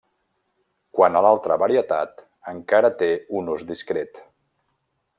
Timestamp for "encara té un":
2.55-3.55